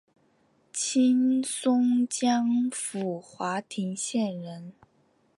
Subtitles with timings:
[0.73, 4.73] 清松江府华亭县人。